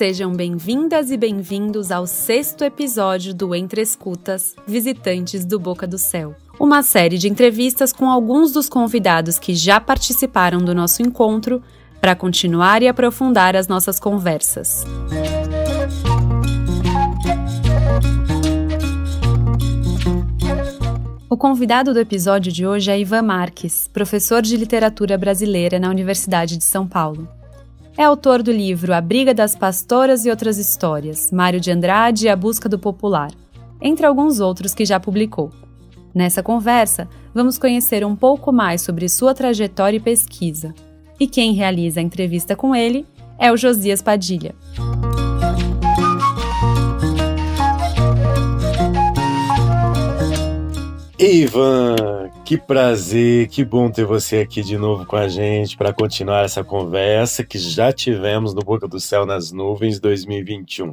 [0.00, 6.34] Sejam bem-vindas e bem-vindos ao sexto episódio do Entre Escutas Visitantes do Boca do Céu.
[6.58, 11.62] Uma série de entrevistas com alguns dos convidados que já participaram do nosso encontro
[12.00, 14.86] para continuar e aprofundar as nossas conversas.
[21.28, 26.56] O convidado do episódio de hoje é Ivan Marques, professor de literatura brasileira na Universidade
[26.56, 27.28] de São Paulo.
[28.00, 32.28] É autor do livro A Briga das Pastoras e Outras Histórias, Mário de Andrade e
[32.30, 33.30] a Busca do Popular,
[33.78, 35.52] entre alguns outros que já publicou.
[36.14, 40.72] Nessa conversa, vamos conhecer um pouco mais sobre sua trajetória e pesquisa.
[41.20, 43.04] E quem realiza a entrevista com ele
[43.38, 44.54] é o Josias Padilha.
[51.18, 56.44] Ivan, que prazer, que bom ter você aqui de novo com a gente para continuar
[56.44, 60.92] essa conversa que já tivemos no Boca do Céu nas Nuvens 2021.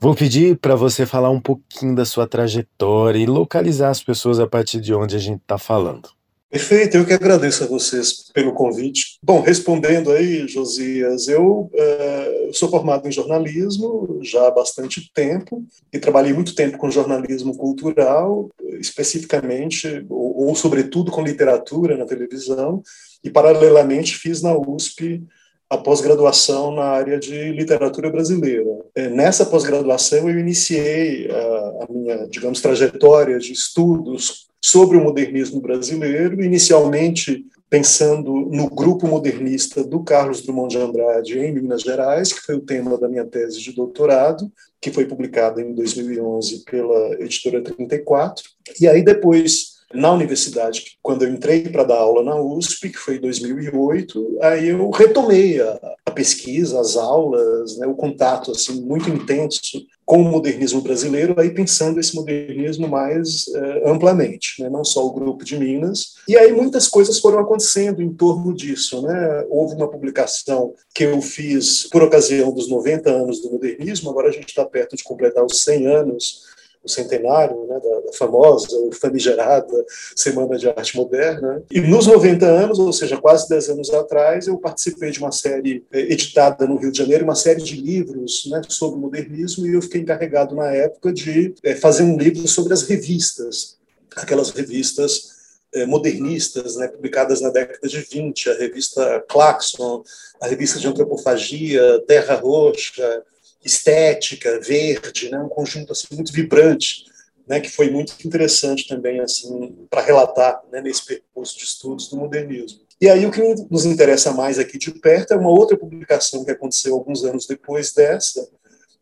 [0.00, 4.46] Vou pedir para você falar um pouquinho da sua trajetória e localizar as pessoas a
[4.46, 6.08] partir de onde a gente está falando.
[6.54, 9.18] Perfeito, eu que agradeço a vocês pelo convite.
[9.20, 15.98] Bom, respondendo aí, Josias, eu uh, sou formado em jornalismo já há bastante tempo e
[15.98, 22.84] trabalhei muito tempo com jornalismo cultural, especificamente, ou, ou sobretudo com literatura na televisão,
[23.24, 25.24] e paralelamente fiz na USP
[25.68, 28.70] a pós-graduação na área de literatura brasileira.
[28.94, 35.60] É, nessa pós-graduação eu iniciei a, a minha, digamos, trajetória de estudos sobre o modernismo
[35.60, 42.40] brasileiro, inicialmente pensando no grupo modernista do Carlos Drummond de Andrade em Minas Gerais, que
[42.40, 47.62] foi o tema da minha tese de doutorado, que foi publicada em 2011 pela editora
[47.62, 48.42] 34.
[48.80, 53.16] E aí depois na universidade, quando eu entrei para dar aula na USP, que foi
[53.16, 59.10] em 2008, aí eu retomei a, a pesquisa, as aulas, né, o contato assim muito
[59.10, 65.04] intenso com o modernismo brasileiro, aí pensando esse modernismo mais uh, amplamente, né, não só
[65.06, 66.16] o grupo de Minas.
[66.28, 69.00] E aí muitas coisas foram acontecendo em torno disso.
[69.02, 69.46] Né?
[69.48, 74.32] Houve uma publicação que eu fiz por ocasião dos 90 anos do modernismo, agora a
[74.32, 76.54] gente está perto de completar os 100 anos
[76.84, 79.84] o centenário né, da, da, famosa, famigerada
[80.14, 81.62] Semana de Arte Moderna.
[81.70, 85.84] E nos 90 anos, ou seja, quase 10 anos atrás, eu participei de uma série
[85.90, 89.74] eh, editada no Rio de Janeiro, uma série de livros né, sobre o modernismo, e
[89.74, 93.78] eu fiquei encarregado na época de é, fazer um livro sobre as revistas,
[94.16, 95.34] aquelas revistas
[95.72, 100.04] eh, modernistas, né, publicadas na década de 20, a revista Claxon,
[100.40, 103.22] a revista de antropofagia, Terra Roxa,
[103.64, 107.04] estética, verde, né, um conjunto assim muito vibrante,
[107.46, 112.16] né, que foi muito interessante também assim para relatar né, nesse percurso de estudos do
[112.16, 112.80] modernismo.
[113.00, 116.50] E aí o que nos interessa mais aqui de perto é uma outra publicação que
[116.50, 118.48] aconteceu alguns anos depois dessa,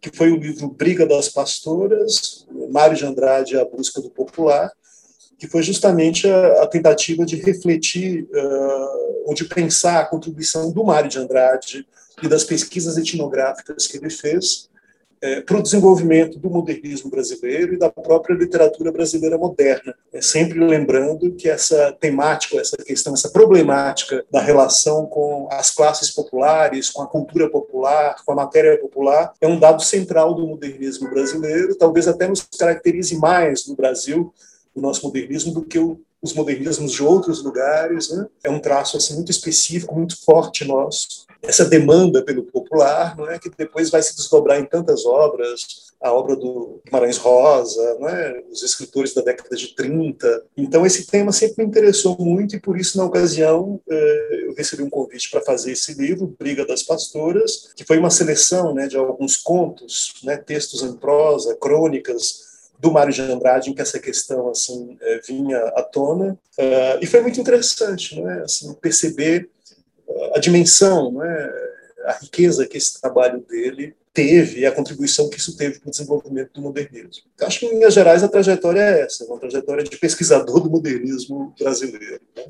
[0.01, 4.73] que foi o livro Briga das Pastoras, Mário de Andrade a busca do popular,
[5.39, 10.85] que foi justamente a, a tentativa de refletir uh, ou de pensar a contribuição do
[10.85, 11.87] Mário de Andrade
[12.23, 14.69] e das pesquisas etnográficas que ele fez
[15.23, 19.95] é, para o desenvolvimento do modernismo brasileiro e da própria literatura brasileira moderna.
[20.13, 26.11] É, sempre lembrando que essa temática, essa questão, essa problemática da relação com as classes
[26.11, 31.09] populares, com a cultura popular, com a matéria popular, é um dado central do modernismo
[31.09, 34.35] brasileiro, talvez até nos caracterize mais no Brasil,
[34.75, 38.11] o nosso modernismo, do que o, os modernismos de outros lugares.
[38.11, 38.27] Né?
[38.43, 43.39] É um traço assim, muito específico, muito forte nosso essa demanda pelo popular, não é,
[43.39, 48.63] que depois vai se desdobrar em tantas obras, a obra do Guimarães Rosa, é, os
[48.63, 50.45] escritores da década de 30.
[50.57, 54.83] Então esse tema sempre me interessou muito e por isso na ocasião eh, eu recebi
[54.83, 58.97] um convite para fazer esse livro, Briga das Pastoras, que foi uma seleção, né, de
[58.97, 62.51] alguns contos, né, textos em prosa, crônicas
[62.81, 66.37] do Mário de Andrade em que essa questão assim eh, vinha à tona.
[66.59, 69.49] Uh, e foi muito interessante, né, assim perceber
[70.35, 71.51] a dimensão, né,
[72.07, 75.91] a riqueza que esse trabalho dele teve e a contribuição que isso teve para o
[75.91, 77.25] desenvolvimento do modernismo.
[77.41, 80.71] Eu acho que, em linhas gerais, a trajetória é essa, uma trajetória de pesquisador do
[80.71, 82.21] modernismo brasileiro.
[82.37, 82.45] Né?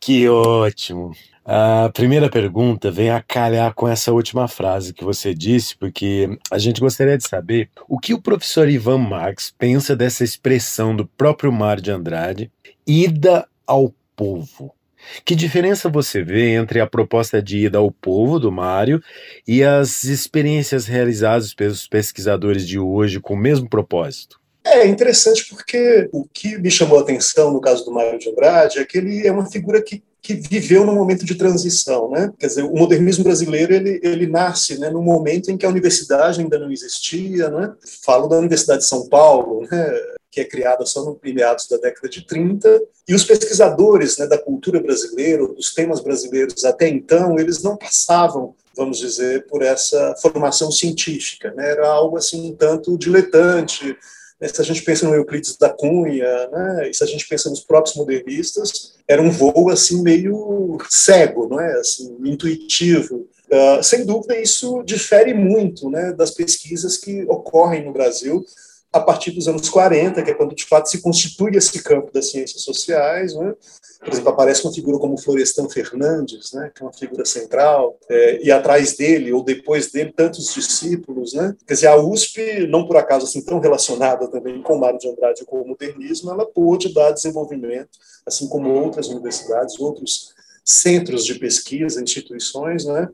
[0.00, 1.12] Que ótimo!
[1.44, 6.58] A primeira pergunta vem a calhar com essa última frase que você disse, porque a
[6.58, 11.50] gente gostaria de saber o que o professor Ivan Marx pensa dessa expressão do próprio
[11.50, 12.52] Mário de Andrade,
[12.86, 14.74] ida ao povo.
[15.24, 19.02] Que diferença você vê entre a proposta de ida ao povo do Mário
[19.46, 24.38] e as experiências realizadas pelos pesquisadores de hoje com o mesmo propósito?
[24.64, 28.78] É interessante porque o que me chamou a atenção no caso do Mário de Andrade
[28.78, 32.32] é que ele é uma figura que que viveu num momento de transição, né?
[32.38, 36.40] Quer dizer, o modernismo brasileiro ele, ele nasce, né, no momento em que a universidade
[36.40, 37.72] ainda não existia, né?
[38.02, 39.92] Falo da Universidade de São Paulo, né?
[40.30, 44.38] que é criada só no meados da década de 30, e os pesquisadores né, da
[44.38, 50.70] cultura brasileira, dos temas brasileiros até então, eles não passavam, vamos dizer, por essa formação
[50.70, 51.70] científica, né?
[51.70, 53.96] era algo assim um tanto diletante?
[54.40, 56.90] Se a gente pensa no Euclides da Cunha, né?
[56.92, 61.72] se a gente pensa nos próprios modernistas, era um voo assim meio cego, não é?
[61.80, 63.26] Assim, intuitivo.
[63.50, 68.44] Uh, sem dúvida, isso difere muito né, das pesquisas que ocorrem no Brasil
[68.92, 72.30] a partir dos anos 40, que é quando de fato se constitui esse campo das
[72.30, 73.34] ciências sociais.
[73.34, 73.54] Né?
[74.00, 78.42] Por exemplo, aparece uma figura como Florestan Fernandes, né, que é uma figura central, é,
[78.42, 81.34] e atrás dele, ou depois dele, tantos discípulos.
[81.34, 81.54] Né?
[81.66, 85.42] Quer dizer, a USP, não por acaso assim tão relacionada também com Mário de Andrade
[85.42, 87.90] e com o modernismo, ela pôde dar desenvolvimento,
[88.24, 90.32] assim como outras universidades, outros
[90.64, 93.08] centros de pesquisa, instituições, né,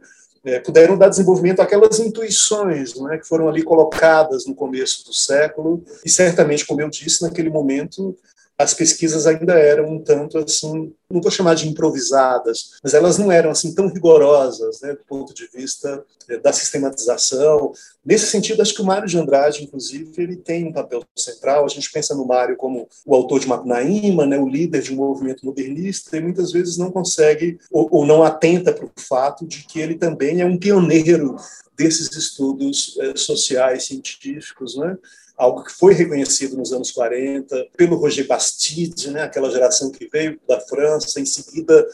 [0.45, 5.83] é, puderam dar desenvolvimento àquelas intuições né, que foram ali colocadas no começo do século,
[6.05, 8.17] e certamente, como eu disse, naquele momento
[8.57, 13.31] as pesquisas ainda eram um tanto assim, não vou chamar de improvisadas, mas elas não
[13.31, 17.73] eram assim tão rigorosas, né, do ponto de vista eh, da sistematização.
[18.05, 21.65] Nesse sentido, acho que o Mário de Andrade, inclusive, ele tem um papel central.
[21.65, 24.97] A gente pensa no Mário como o autor de Macunaíma, né, o líder de um
[24.97, 29.65] movimento modernista, e muitas vezes não consegue ou, ou não atenta para o fato de
[29.67, 31.37] que ele também é um pioneiro
[31.77, 34.97] desses estudos eh, sociais científicos, né?
[35.37, 40.39] Algo que foi reconhecido nos anos 40 pelo Roger Bastide, né, aquela geração que veio
[40.49, 41.87] da França, em seguida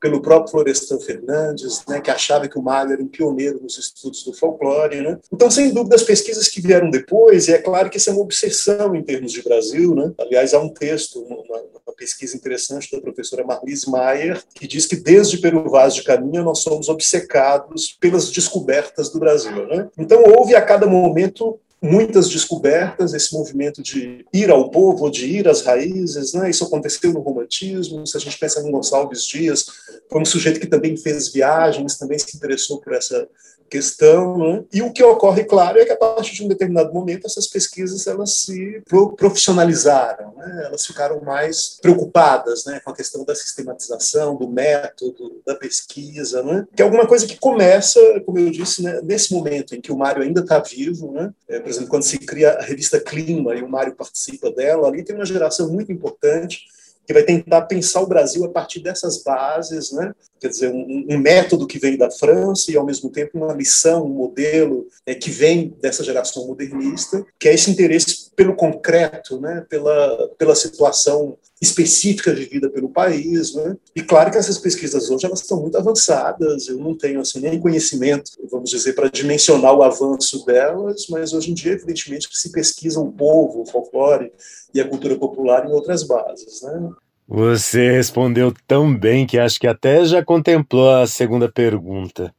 [0.00, 4.22] pelo próprio Florestan Fernandes, né, que achava que o Mário era um pioneiro nos estudos
[4.22, 5.00] do folclore.
[5.00, 5.18] Né?
[5.32, 8.22] Então, sem dúvida, as pesquisas que vieram depois, e é claro que isso é uma
[8.22, 9.94] obsessão em termos de Brasil.
[9.94, 10.12] Né?
[10.18, 14.96] Aliás, há um texto, uma, uma pesquisa interessante da professora Marlise Maier, que diz que
[14.96, 19.66] desde Peru Vaz de Caminha nós somos obcecados pelas descobertas do Brasil.
[19.66, 19.88] Né?
[19.98, 25.48] Então, houve a cada momento muitas descobertas, esse movimento de ir ao povo, de ir
[25.48, 26.50] às raízes, né?
[26.50, 29.66] isso aconteceu no romantismo, se a gente pensa em Gonçalves Dias,
[30.10, 33.28] foi um sujeito que também fez viagens, também se interessou por essa
[33.68, 34.64] questão, né?
[34.72, 38.06] e o que ocorre, claro, é que a partir de um determinado momento essas pesquisas
[38.06, 38.82] elas se
[39.16, 40.62] profissionalizaram, né?
[40.66, 42.80] elas ficaram mais preocupadas né?
[42.80, 46.66] com a questão da sistematização, do método, da pesquisa, né?
[46.74, 49.00] que é alguma coisa que começa, como eu disse, né?
[49.02, 51.32] nesse momento em que o Mário ainda está vivo, né?
[51.46, 55.04] É, por exemplo, quando se cria a revista Clima e o Mário participa dela, ali
[55.04, 56.62] tem uma geração muito importante
[57.06, 60.14] que vai tentar pensar o Brasil a partir dessas bases, né?
[60.40, 64.04] quer dizer, um, um, método que vem da França e, ao mesmo tempo, uma lição,
[64.04, 69.66] um modelo né, que vem dessa geração modernista, que é esse interesse pelo concreto, né,
[69.68, 73.52] pela, pela situação específica vivida pelo país.
[73.52, 73.76] Né?
[73.96, 77.58] E, claro que essas pesquisas hoje elas estão muito avançadas, eu não tenho assim, nem
[77.58, 83.00] conhecimento, vamos dizer, para dimensionar o avanço delas, mas hoje em dia, evidentemente, se pesquisa
[83.00, 84.30] o povo, o folclore
[84.72, 86.62] e a cultura popular em outras bases.
[86.62, 86.90] Né?
[87.26, 92.32] Você respondeu tão bem que acho que até já contemplou a segunda pergunta.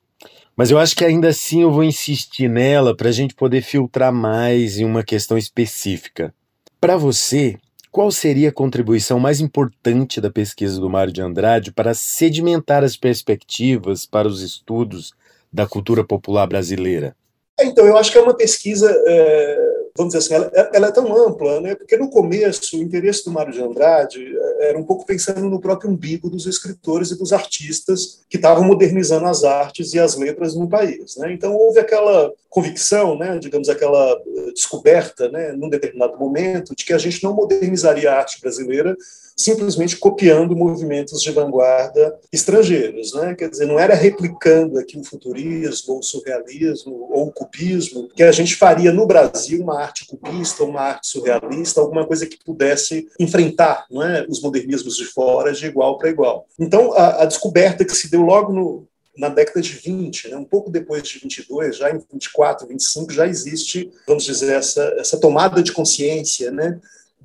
[0.60, 4.12] Mas eu acho que ainda assim eu vou insistir nela para a gente poder filtrar
[4.12, 6.34] mais em uma questão específica.
[6.82, 7.56] Para você,
[7.90, 12.98] qual seria a contribuição mais importante da pesquisa do Mário de Andrade para sedimentar as
[12.98, 15.14] perspectivas para os estudos
[15.50, 17.16] da cultura popular brasileira?
[17.62, 21.14] Então, eu acho que é uma pesquisa é vamos dizer assim, ela, ela, é tão
[21.14, 21.76] ampla, né?
[21.76, 25.60] porque no começo o interesse do Mário de Andrade eh, era um pouco pensando no
[25.60, 30.56] próprio umbigo dos escritores e dos artistas que estavam modernizando as artes e as letras
[30.56, 31.18] no país.
[31.18, 31.34] Né?
[31.34, 36.94] Então houve aquela convicção, né, digamos, aquela eh, descoberta, né, num determinado momento, de que
[36.94, 38.96] a gente não modernizaria a arte brasileira
[39.40, 43.34] simplesmente copiando movimentos de vanguarda estrangeiros, né?
[43.36, 48.22] Quer dizer, não era replicando aqui o futurismo, ou o surrealismo, ou o cubismo, que
[48.22, 53.08] a gente faria no Brasil uma arte cubista, uma arte surrealista, alguma coisa que pudesse
[53.18, 56.46] enfrentar, não é, os modernismos de fora de igual para igual.
[56.60, 60.44] Então, a, a descoberta que se deu logo no, na década de 20, né, um
[60.44, 65.64] pouco depois de 22, já em 24, 25, já existe, vamos dizer, essa, essa tomada
[65.64, 66.78] de consciência né,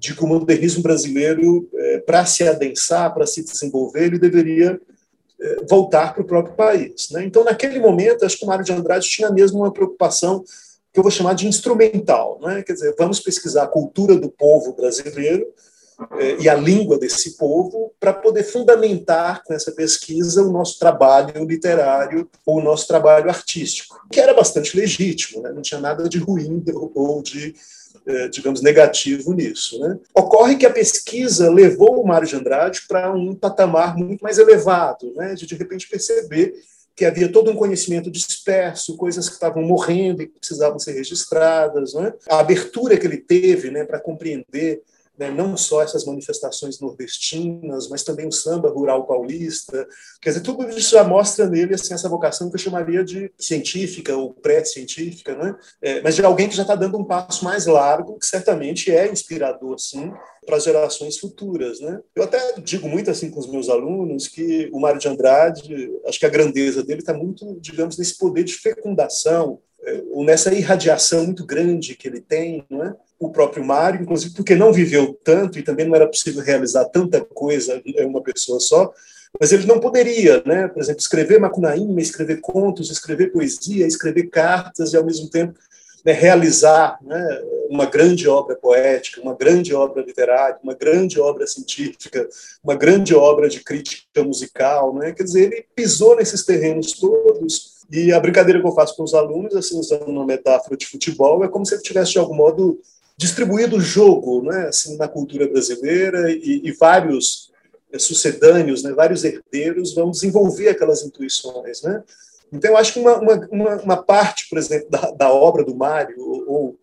[0.05, 4.79] de que o modernismo brasileiro, é, para se adensar, para se desenvolver, ele deveria
[5.41, 7.09] é, voltar para o próprio país.
[7.11, 7.25] Né?
[7.25, 10.45] Então, naquele momento, acho que o Mário de Andrade tinha mesmo uma preocupação
[10.93, 12.39] que eu vou chamar de instrumental.
[12.43, 12.63] Né?
[12.63, 15.47] Quer dizer, vamos pesquisar a cultura do povo brasileiro
[16.19, 21.47] é, e a língua desse povo para poder fundamentar com essa pesquisa o nosso trabalho
[21.47, 25.51] literário ou o nosso trabalho artístico, que era bastante legítimo, né?
[25.51, 26.63] não tinha nada de ruim
[26.95, 27.55] ou de
[28.31, 29.79] digamos, negativo nisso.
[29.81, 29.99] Né?
[30.15, 35.13] Ocorre que a pesquisa levou o Mário de Andrade para um patamar muito mais elevado,
[35.15, 35.35] né?
[35.35, 36.55] de de repente perceber
[36.97, 41.95] que havia todo um conhecimento disperso, coisas que estavam morrendo e precisavam ser registradas.
[41.95, 42.13] Né?
[42.29, 44.83] A abertura que ele teve né, para compreender
[45.19, 49.87] né, não só essas manifestações nordestinas, mas também o samba rural paulista.
[50.21, 54.17] Quer dizer, tudo isso já mostra nele assim, essa vocação que eu chamaria de científica
[54.17, 55.57] ou pré-científica, né?
[55.81, 59.11] É, mas de alguém que já está dando um passo mais largo, que certamente é
[59.11, 60.13] inspirador, sim,
[60.45, 61.81] para as gerações futuras.
[61.81, 62.01] Né?
[62.15, 66.19] Eu até digo muito assim com os meus alunos que o Mário de Andrade, acho
[66.19, 71.25] que a grandeza dele está muito, digamos, nesse poder de fecundação, é, ou nessa irradiação
[71.25, 72.95] muito grande que ele tem, não é?
[73.27, 77.21] O próprio Mário, inclusive porque não viveu tanto e também não era possível realizar tanta
[77.21, 78.93] coisa em uma pessoa só,
[79.39, 80.69] mas ele não poderia, né?
[80.69, 85.59] por exemplo, escrever Macunaíma, escrever contos, escrever poesia, escrever cartas e, ao mesmo tempo,
[86.05, 92.29] né, realizar né, uma grande obra poética, uma grande obra literária, uma grande obra científica,
[92.63, 94.95] uma grande obra de crítica musical.
[94.95, 95.13] Né?
[95.13, 99.15] Quer dizer, ele pisou nesses terrenos todos e a brincadeira que eu faço com os
[99.15, 102.79] alunos, assim, usando uma metáfora de futebol, é como se ele tivesse, de algum modo,
[103.17, 107.51] distribuído o jogo né, assim, na cultura brasileira e, e vários
[107.93, 111.83] é, sucedâneos, né, vários herdeiros vão desenvolver aquelas intuições.
[111.83, 112.03] Né?
[112.53, 116.17] Então, eu acho que uma, uma, uma parte, por exemplo, da, da obra do Mário,
[116.19, 116.79] ou, ou,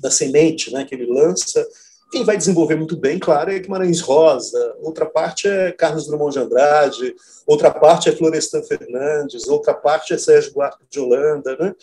[0.00, 1.66] da semente né, que ele lança,
[2.12, 6.38] quem vai desenvolver muito bem, claro, é Guimarães Rosa, outra parte é Carlos Drummond de
[6.40, 11.74] Andrade, outra parte é Florestan Fernandes, outra parte é Sérgio Buarque de Holanda, né?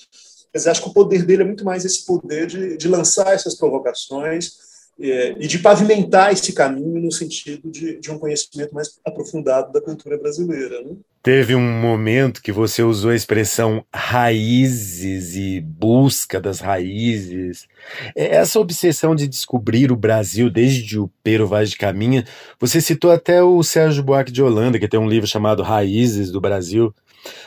[0.53, 3.55] Mas acho que o poder dele é muito mais esse poder de, de lançar essas
[3.55, 9.71] provocações é, e de pavimentar esse caminho no sentido de, de, um conhecimento mais aprofundado
[9.71, 10.81] da cultura brasileira.
[10.83, 10.97] Né?
[11.23, 17.65] Teve um momento que você usou a expressão raízes e busca das raízes.
[18.13, 22.25] É, essa obsessão de descobrir o Brasil desde o Pero Vaz de Caminha,
[22.59, 26.41] você citou até o Sérgio Buarque de Holanda, que tem um livro chamado Raízes do
[26.41, 26.93] Brasil.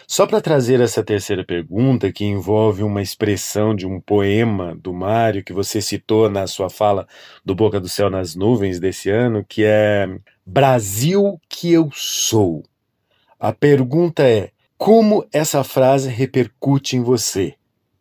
[0.06, 5.44] Só para trazer essa terceira pergunta, que envolve uma expressão de um poema do Mário,
[5.44, 7.06] que você citou na sua fala
[7.44, 10.08] do Boca do Céu nas Nuvens desse ano, que é
[10.44, 12.62] Brasil que eu sou.
[13.38, 17.54] A pergunta é: como essa frase repercute em você,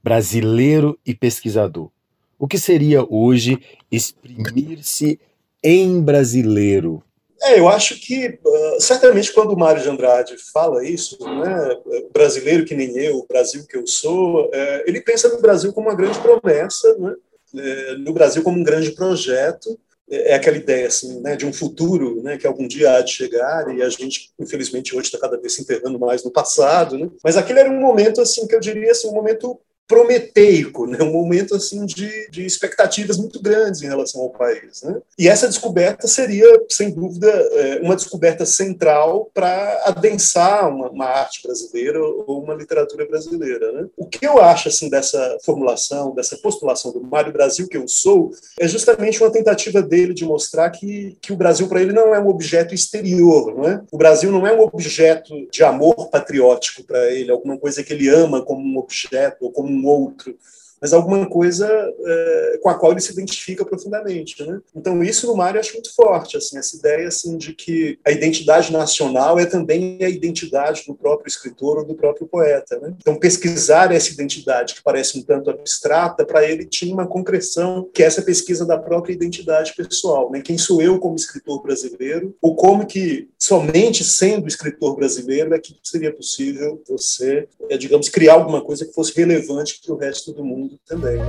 [0.03, 1.89] brasileiro e pesquisador?
[2.37, 3.59] O que seria hoje
[3.91, 5.19] exprimir-se
[5.63, 7.03] em brasileiro?
[7.43, 11.75] É, eu acho que, uh, certamente, quando o Mário de Andrade fala isso, né,
[12.13, 15.95] brasileiro que nem eu, Brasil que eu sou, é, ele pensa no Brasil como uma
[15.95, 17.15] grande promessa, né,
[17.55, 19.77] é, no Brasil como um grande projeto,
[20.09, 23.11] é, é aquela ideia assim, né, de um futuro né, que algum dia há de
[23.11, 26.97] chegar e a gente, infelizmente, hoje está cada vez se enterrando mais no passado.
[26.97, 27.09] Né?
[27.23, 30.99] Mas aquele era um momento assim que eu diria assim, um momento prometeico, né?
[31.01, 34.81] um momento assim de, de expectativas muito grandes em relação ao país.
[34.83, 35.01] Né?
[35.19, 41.43] E essa descoberta seria, sem dúvida, é, uma descoberta central para adensar uma, uma, arte
[41.43, 43.71] brasileira ou uma literatura brasileira.
[43.73, 43.87] Né?
[43.97, 48.31] O que eu acho assim dessa formulação, dessa postulação do Mário Brasil que eu sou,
[48.59, 52.19] é justamente uma tentativa dele de mostrar que, que o Brasil para ele não é
[52.19, 53.81] um objeto exterior, não é?
[53.91, 58.07] O Brasil não é um objeto de amor patriótico para ele, alguma coisa que ele
[58.07, 60.37] ama como um objeto ou como um outro
[60.81, 64.43] mas alguma coisa é, com a qual ele se identifica profundamente.
[64.43, 64.59] Né?
[64.75, 68.11] Então, isso no Mário eu acho muito forte, assim, essa ideia assim, de que a
[68.11, 72.79] identidade nacional é também a identidade do próprio escritor ou do próprio poeta.
[72.79, 72.95] Né?
[72.97, 78.01] Então, pesquisar essa identidade, que parece um tanto abstrata, para ele tinha uma concreção, que
[78.01, 80.31] é essa pesquisa da própria identidade pessoal.
[80.31, 80.41] Né?
[80.41, 85.75] Quem sou eu como escritor brasileiro, ou como que somente sendo escritor brasileiro é que
[85.83, 90.43] seria possível você, é, digamos, criar alguma coisa que fosse relevante para o resto do
[90.43, 91.17] mundo mundo também.
[91.17, 91.25] Né?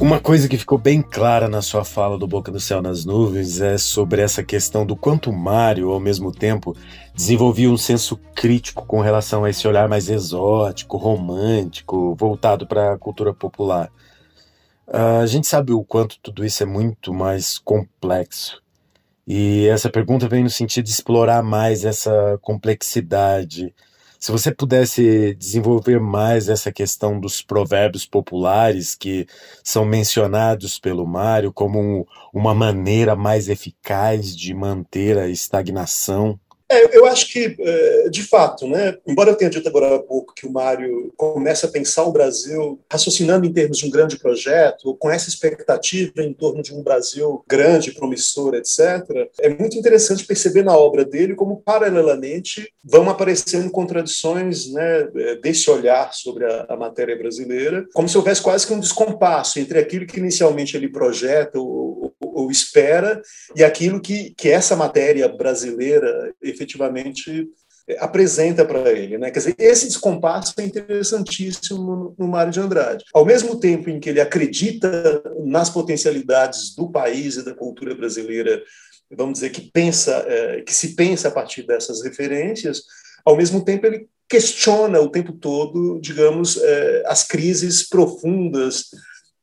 [0.00, 3.60] Uma coisa que ficou bem clara na sua fala do Boca do Céu nas Nuvens
[3.60, 6.76] é sobre essa questão do quanto Mário, ao mesmo tempo,
[7.14, 12.98] desenvolvia um senso crítico com relação a esse olhar mais exótico, romântico, voltado para a
[12.98, 13.90] cultura popular.
[14.88, 18.60] Uh, a gente sabe o quanto tudo isso é muito mais complexo.
[19.24, 23.72] E essa pergunta vem no sentido de explorar mais essa complexidade
[24.22, 29.26] se você pudesse desenvolver mais essa questão dos provérbios populares que
[29.64, 36.38] são mencionados pelo Mário como uma maneira mais eficaz de manter a estagnação.
[36.72, 40.32] É, eu acho que, é, de fato, né, embora eu tenha dito agora há pouco
[40.34, 44.96] que o Mário começa a pensar o Brasil raciocinando em termos de um grande projeto,
[44.98, 50.62] com essa expectativa em torno de um Brasil grande, promissor, etc., é muito interessante perceber
[50.62, 55.08] na obra dele como, paralelamente, vão aparecendo contradições né,
[55.42, 59.78] desse olhar sobre a, a matéria brasileira, como se houvesse quase que um descompasso entre
[59.78, 62.01] aquilo que inicialmente ele projeta ou,
[62.32, 63.20] ou, espera
[63.54, 67.48] e aquilo que, que essa matéria brasileira efetivamente
[67.88, 69.30] eh, apresenta para ele, né?
[69.30, 73.04] Quer dizer, esse descompasso é interessantíssimo no Mário de Andrade.
[73.12, 78.62] Ao mesmo tempo em que ele acredita nas potencialidades do país e da cultura brasileira,
[79.10, 82.82] vamos dizer que pensa, é, que se pensa a partir dessas referências,
[83.24, 88.86] ao mesmo tempo ele questiona o tempo todo, digamos, é, as crises profundas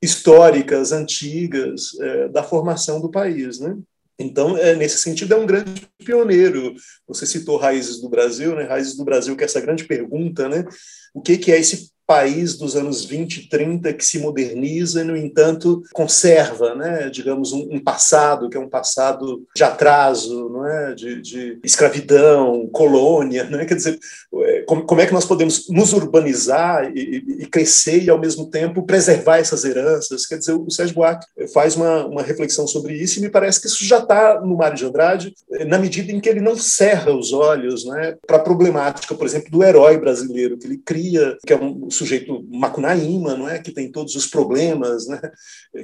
[0.01, 3.77] históricas, antigas, é, da formação do país, né?
[4.17, 6.75] Então, é, nesse sentido, é um grande pioneiro.
[7.07, 8.63] Você citou Raízes do Brasil, né?
[8.63, 10.65] Raízes do Brasil, que é essa grande pergunta, né?
[11.13, 15.03] O que, que é esse país dos anos 20 e 30 que se moderniza e,
[15.03, 20.65] no entanto, conserva, né, digamos, um, um passado que é um passado de atraso, não
[20.65, 20.95] é?
[20.95, 23.43] de, de escravidão, colônia.
[23.43, 23.63] Né?
[23.63, 23.99] Quer dizer,
[24.33, 28.49] é, como, como, é que nós podemos nos urbanizar e, e, crescer e, ao mesmo
[28.49, 30.25] tempo, preservar essas heranças?
[30.25, 33.67] Quer dizer, o Sérgio Buarque faz uma, uma reflexão sobre isso e me parece que
[33.67, 35.35] isso já está no Mário de Andrade,
[35.67, 39.51] na medida em que ele não cerra os olhos né, para a problemática, por exemplo,
[39.51, 43.91] do herói brasileiro que ele cria, que é um sujeito macunaíma, não é, que tem
[43.91, 45.19] todos os problemas, né,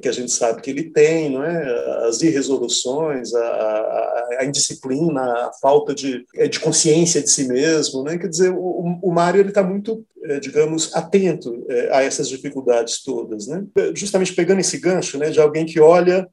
[0.02, 5.22] que a gente sabe que ele tem, não é, as irresoluções, a, a, a indisciplina,
[5.22, 9.40] a falta de, é, de consciência de si mesmo, né, quer dizer, o, o Mário
[9.40, 13.64] ele está muito é, digamos, atento é, a essas dificuldades todas, né?
[13.94, 16.28] Justamente pegando esse gancho, né, de alguém que olha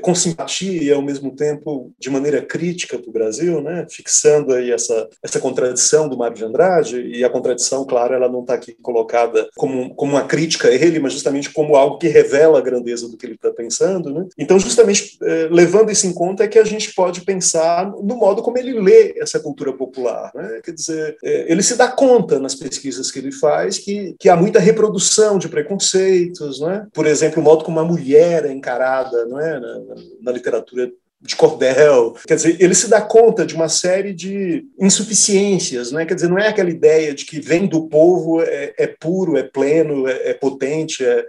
[0.00, 3.86] com simpatia e ao mesmo tempo de maneira crítica para o Brasil, né?
[3.90, 8.40] fixando aí essa, essa contradição do Mário de Andrade, e a contradição, claro, ela não
[8.40, 12.58] está aqui colocada como, como uma crítica a ele, mas justamente como algo que revela
[12.58, 14.12] a grandeza do que ele está pensando.
[14.12, 14.26] Né?
[14.36, 18.42] Então, justamente eh, levando isso em conta, é que a gente pode pensar no modo
[18.42, 20.30] como ele lê essa cultura popular.
[20.34, 20.60] Né?
[20.64, 24.36] Quer dizer, eh, ele se dá conta nas pesquisas que ele faz que, que há
[24.36, 26.86] muita reprodução de preconceitos, né?
[26.92, 29.60] por exemplo, o modo como a mulher é encarada não é?
[30.20, 32.14] Na, literatura de cordel.
[32.26, 36.06] Quer dizer, ele se dá conta de uma série de insuficiências, né?
[36.06, 39.42] Quer dizer, não é aquela ideia de que vem do povo, é, é puro, é
[39.42, 41.26] pleno, é, é potente, é,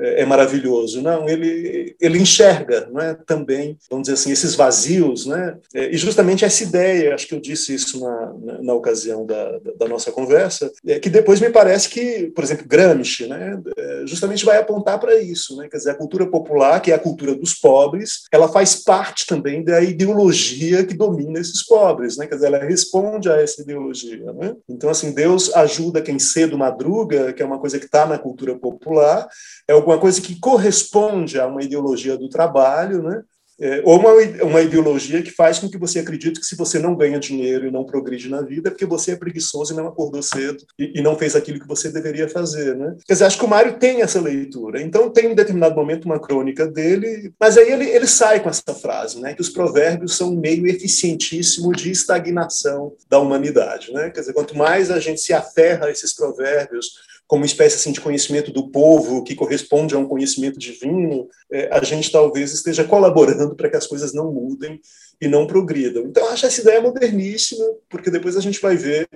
[0.00, 1.02] é, maravilhoso.
[1.02, 5.26] Não, ele, ele enxerga não é, também, vamos dizer assim, esses vazios.
[5.26, 5.56] Né?
[5.74, 9.58] É, e justamente essa ideia, acho que eu disse isso na, na, na ocasião da,
[9.78, 14.44] da, nossa conversa, é que depois me parece que, por exemplo, Gramsci né, é, justamente
[14.44, 15.56] vai apontar para isso.
[15.56, 15.68] Né?
[15.68, 19.62] Quer dizer, a cultura popular, que é a cultura dos pobres, ela faz parte também
[19.62, 22.16] da ideologia que domina esses pobres.
[22.16, 22.26] Né?
[22.26, 24.32] Quer dizer, ela responde a essa ideologia.
[24.32, 24.54] Né?
[24.68, 28.54] Então, assim, Deus ajuda quem cedo madruga, que é uma coisa que está na cultura
[28.54, 29.28] popular,
[29.66, 33.22] é alguma coisa que corresponde a uma ideologia do trabalho, né?
[33.62, 34.10] É, ou uma,
[34.42, 37.70] uma ideologia que faz com que você acredite que se você não ganha dinheiro e
[37.70, 41.02] não progride na vida é porque você é preguiçoso e não acordou cedo e, e,
[41.02, 42.96] não fez aquilo que você deveria fazer, né?
[43.06, 44.80] Quer dizer, acho que o Mário tem essa leitura.
[44.80, 48.74] Então tem em determinado momento uma crônica dele, mas aí ele, ele sai com essa
[48.74, 49.34] frase, né?
[49.34, 54.08] Que os provérbios são um meio eficientíssimo de estagnação da humanidade, né?
[54.08, 58.00] Quer dizer, quanto mais a gente se aferra a esses provérbios como espécie assim, de
[58.00, 63.54] conhecimento do povo que corresponde a um conhecimento divino, é, a gente talvez esteja colaborando
[63.54, 64.80] para que as coisas não mudem
[65.20, 66.02] e não progridam.
[66.06, 69.08] Então, acho essa ideia moderníssima, porque depois a gente vai ver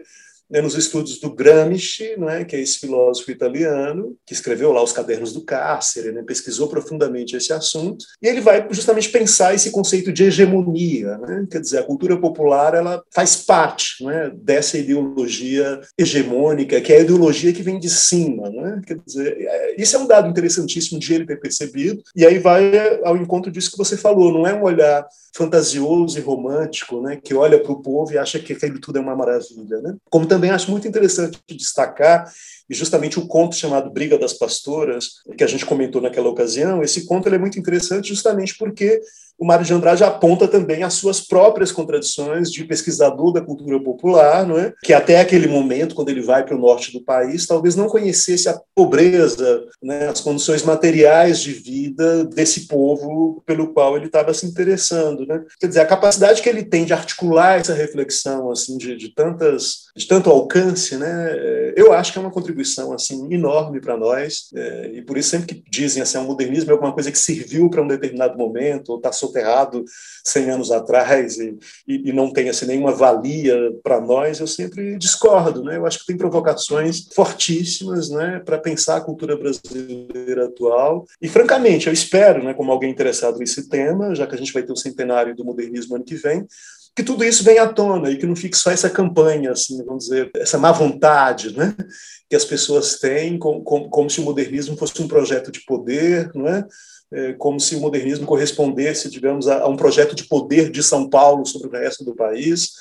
[0.51, 4.93] né, nos estudos do Gramsci, né, que é esse filósofo italiano, que escreveu lá os
[4.93, 10.13] Cadernos do Cárcere, né, pesquisou profundamente esse assunto, e ele vai justamente pensar esse conceito
[10.13, 16.81] de hegemonia, né, quer dizer, a cultura popular ela faz parte né, dessa ideologia hegemônica,
[16.81, 20.07] que é a ideologia que vem de cima, né, quer dizer, é, isso é um
[20.07, 24.33] dado interessantíssimo de ele ter percebido, e aí vai ao encontro disso que você falou,
[24.33, 28.39] não é um olhar fantasioso e romântico, né, que olha para o povo e acha
[28.39, 32.31] que aquilo tudo é uma maravilha, né, como também acho muito interessante destacar,
[32.69, 37.07] e justamente o conto chamado Briga das Pastoras, que a gente comentou naquela ocasião, esse
[37.07, 39.01] conto é muito interessante justamente porque
[39.39, 44.47] o Mário de Andrade aponta também as suas próprias contradições de pesquisador da cultura popular,
[44.47, 44.73] não é?
[44.83, 48.49] que até aquele momento, quando ele vai para o norte do país, talvez não conhecesse
[48.49, 54.47] a pobreza, né, as condições materiais de vida desse povo pelo qual ele estava se
[54.47, 55.27] interessando.
[55.27, 55.43] Né?
[55.59, 59.85] Quer dizer, a capacidade que ele tem de articular essa reflexão assim de, de tantas
[59.97, 64.91] de tanto alcance, né, eu acho que é uma contribuição assim enorme para nós é,
[64.95, 67.83] e por isso sempre que dizem assim, o modernismo é alguma coisa que serviu para
[67.83, 69.85] um determinado momento ou está soterrado
[70.25, 71.57] 100 anos atrás e,
[71.87, 75.63] e, e não tem assim, nenhuma valia para nós, eu sempre discordo.
[75.63, 75.77] Né?
[75.77, 81.07] Eu acho que tem provocações fortíssimas né, para pensar a cultura brasileira atual.
[81.21, 84.63] E, francamente, eu espero, né, como alguém interessado nesse tema, já que a gente vai
[84.63, 86.47] ter o centenário do modernismo ano que vem,
[86.97, 90.05] que tudo isso venha à tona e que não fique só essa campanha, assim, vamos
[90.05, 91.75] dizer, essa má vontade, né,
[92.31, 96.31] que as pessoas têm, como, como, como se o modernismo fosse um projeto de poder,
[96.35, 96.65] não é?
[97.15, 101.47] É como se o modernismo correspondesse, digamos, a, um projeto de poder de São Paulo
[101.47, 102.73] sobre o resto do país.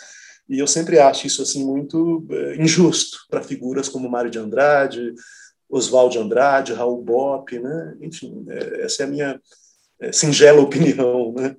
[0.49, 5.13] E eu sempre acho isso assim muito é, injusto para figuras como Mário de Andrade,
[5.69, 7.95] Oswald de Andrade, Raul Bopp, né?
[8.01, 9.39] Enfim, é, essa é a minha
[10.11, 11.55] singela opinião né,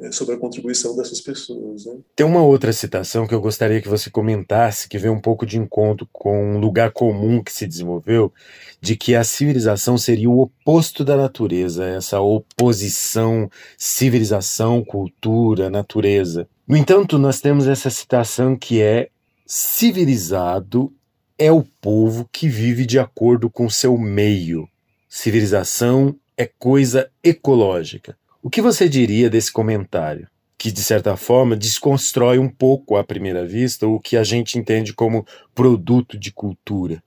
[0.00, 1.86] é, sobre a contribuição dessas pessoas.
[1.86, 1.96] Né.
[2.14, 5.58] Tem uma outra citação que eu gostaria que você comentasse, que vem um pouco de
[5.58, 8.32] encontro com um lugar comum que se desenvolveu,
[8.80, 16.48] de que a civilização seria o oposto da natureza, essa oposição civilização, cultura, natureza.
[16.66, 19.08] No entanto, nós temos essa citação que é
[19.46, 20.92] civilizado
[21.38, 24.68] é o povo que vive de acordo com seu meio.
[25.08, 28.16] Civilização é coisa ecológica.
[28.40, 30.28] O que você diria desse comentário?
[30.56, 34.94] Que, de certa forma, desconstrói um pouco, à primeira vista, o que a gente entende
[34.94, 37.02] como produto de cultura.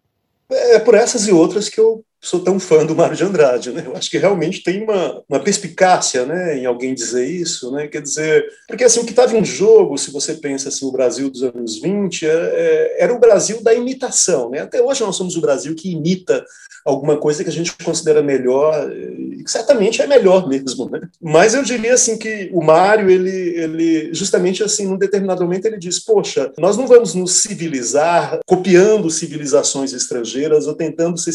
[0.50, 3.84] É por essas e outras que eu sou tão fã do Mário de Andrade, né?
[3.86, 7.88] Eu acho que realmente tem uma, uma perspicácia, né, em alguém dizer isso, né?
[7.88, 11.32] Quer dizer, porque assim o que estava em jogo, se você pensa assim, o Brasil
[11.32, 14.60] dos anos 20, é, é, era o Brasil da imitação, né?
[14.60, 16.46] Até hoje nós somos o Brasil que imita
[16.86, 21.02] alguma coisa que a gente considera melhor, e que certamente é melhor mesmo, né?
[21.20, 25.78] Mas eu diria assim que o Mário, ele, ele justamente assim, num determinado momento ele
[25.78, 31.32] diz, poxa, nós não vamos nos civilizar copiando civilizações estrangeiras ou tentando ser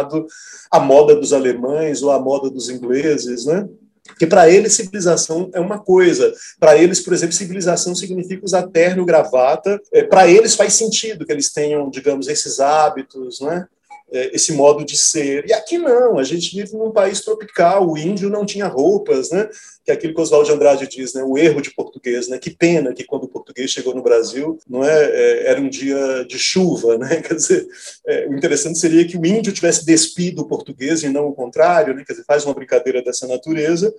[0.00, 0.26] civilizado
[0.70, 3.68] à moda dos alemães ou à moda dos ingleses, né?
[4.06, 6.32] Porque para eles, civilização é uma coisa.
[6.58, 9.80] Para eles, por exemplo, civilização significa usar terno, gravata.
[9.92, 13.66] É, para eles faz sentido que eles tenham, digamos, esses hábitos, né?
[14.12, 15.46] É, esse modo de ser.
[15.46, 19.48] E aqui não, a gente vive num país tropical, o índio não tinha roupas, né?
[19.84, 21.22] Que é aquilo que Oswaldo de Andrade diz, né?
[21.22, 22.36] O erro de português, né?
[22.36, 26.24] Que pena que quando o português chegou no Brasil, não é, é era um dia
[26.28, 27.16] de chuva, né?
[27.22, 27.66] Quer dizer,
[28.04, 31.94] é, o interessante seria que o índio tivesse despido o português e não o contrário,
[31.94, 32.02] né?
[32.04, 33.94] Quer dizer, faz uma brincadeira dessa natureza.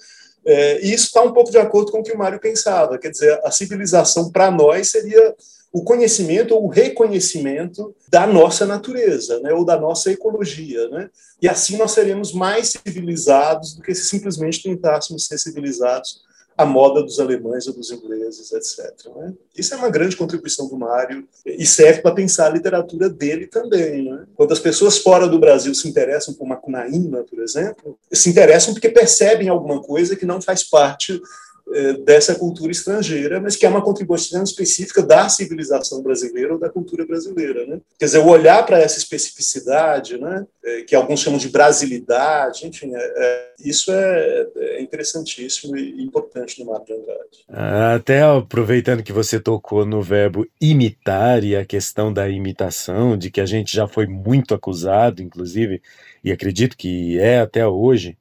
[0.46, 3.12] É, e isso está um pouco de acordo com o que o Mário pensava, quer
[3.12, 5.36] dizer, a civilização para nós seria
[5.72, 10.90] o conhecimento ou o reconhecimento da nossa natureza, né, ou da nossa ecologia.
[10.90, 11.10] Né?
[11.42, 16.22] E assim nós seremos mais civilizados do que se simplesmente tentássemos ser civilizados
[16.58, 18.94] à moda dos alemães ou dos ingleses, etc.
[19.16, 19.34] Né?
[19.58, 24.12] Isso é uma grande contribuição do Mário e serve para pensar a literatura dele também.
[24.12, 24.26] Né?
[24.36, 28.90] Quando as pessoas fora do Brasil se interessam por Macunaíma, por exemplo, se interessam porque
[28.90, 31.22] percebem alguma coisa que não faz parte
[32.04, 37.06] dessa cultura estrangeira, mas que é uma contribuição específica da civilização brasileira ou da cultura
[37.06, 37.66] brasileira.
[37.66, 37.80] Né?
[37.98, 42.92] Quer dizer, o olhar para essa especificidade, né, é, que alguns chamam de brasilidade, enfim,
[42.94, 47.96] é, é, isso é, é, interessantíssimo e importante no Mário de Andrade.
[47.96, 53.42] Até aproveitando que você tocou no verbo imitar e a questão da imitação, de que
[53.42, 55.82] a gente já foi muito acusado, inclusive,
[56.24, 58.18] e acredito que é até hoje,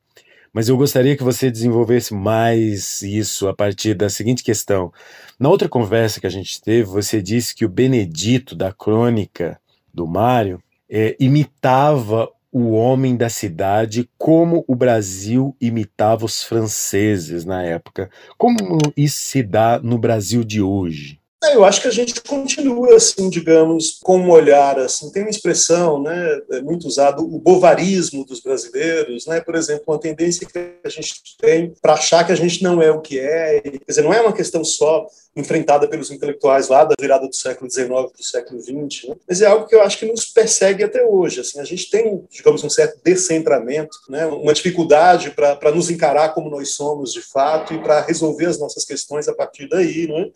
[0.52, 4.92] mas eu gostaria que você desenvolvesse mais isso a partir da seguinte questão.
[5.38, 9.60] Na outra conversa que a gente teve, você disse que o Benedito da crônica
[9.92, 17.62] do Mário é, imitava o homem da cidade como o Brasil imitava os franceses na
[17.62, 18.10] época.
[18.36, 18.56] Como
[18.96, 21.19] isso se dá no Brasil de hoje?
[21.42, 25.30] É, eu acho que a gente continua, assim, digamos, com um olhar, assim, tem uma
[25.30, 30.52] expressão, né, é muito usado, o bovarismo dos brasileiros, né, por exemplo, uma tendência que
[30.90, 34.02] a gente tem para achar que a gente não é o que é, quer dizer,
[34.02, 38.20] não é uma questão só enfrentada pelos intelectuais lá da virada do século XIX para
[38.20, 39.16] o século XX, né?
[39.28, 41.40] mas é algo que eu acho que nos persegue até hoje.
[41.40, 44.26] Assim, a gente tem, digamos, um certo descentramento, né?
[44.26, 48.84] uma dificuldade para nos encarar como nós somos de fato e para resolver as nossas
[48.84, 50.08] questões a partir daí.
[50.08, 50.30] Né?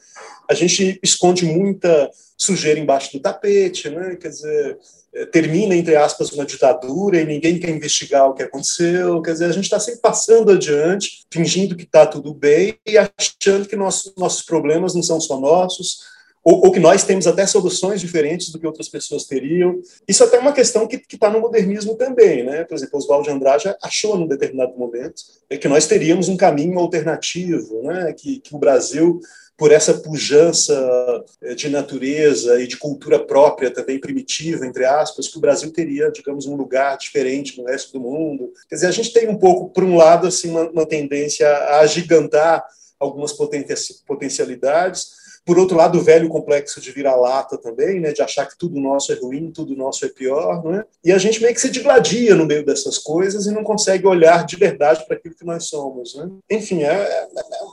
[0.48, 4.16] A gente esconde muita sujeira embaixo do tapete, né?
[4.16, 4.78] quer dizer,
[5.14, 9.22] é, termina, entre aspas, uma ditadura e ninguém quer investigar o que aconteceu.
[9.22, 13.68] Quer dizer, a gente está sempre passando adiante, fingindo que está tudo bem e achando
[13.68, 18.02] que nossos, nossos problemas não são só nossos, ou, ou, que nós temos até soluções
[18.02, 19.80] diferentes do que outras pessoas teriam.
[20.06, 22.44] Isso até é uma questão que está no modernismo também.
[22.44, 22.64] Né?
[22.64, 26.78] Por exemplo, Oswald de Andrade achou, num determinado momento, é que nós teríamos um caminho
[26.78, 28.12] alternativo, né?
[28.12, 29.20] que, que o Brasil
[29.56, 35.38] por essa pujança eh, de natureza e de cultura própria também primitiva, entre aspas, que
[35.38, 38.52] o Brasil teria, digamos, um lugar diferente no resto do mundo.
[38.68, 41.80] Quer dizer, a gente tem um pouco, por um lado, assim, uma, uma tendência a
[41.80, 42.64] agigantar
[42.98, 48.56] algumas potencialidades, por outro lado, o velho complexo de vira-lata também, né, de achar que
[48.56, 50.84] tudo nosso é ruim, tudo nosso é pior, né?
[51.04, 54.46] E a gente meio que se digladia no meio dessas coisas e não consegue olhar
[54.46, 56.30] de verdade para aquilo que nós somos, né?
[56.50, 57.28] Enfim, é, é,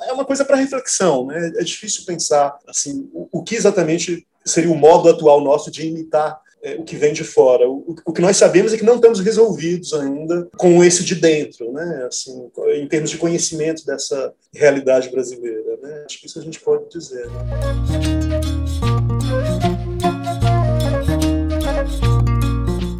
[0.10, 1.51] é uma coisa para reflexão, né?
[1.57, 6.41] É difícil pensar assim o, o que exatamente seria o modo atual nosso de imitar
[6.63, 7.67] é, o que vem de fora.
[7.67, 11.71] O, o, que nós sabemos é que não estamos resolvidos ainda com esse de dentro,
[11.71, 12.06] né?
[12.08, 15.78] Assim, em termos de conhecimento dessa realidade brasileira.
[15.82, 16.04] Né?
[16.06, 17.26] Acho que isso a gente pode dizer.
[17.28, 18.41] Né?